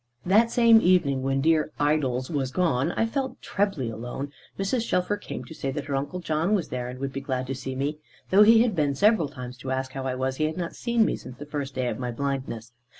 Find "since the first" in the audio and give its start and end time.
11.17-11.75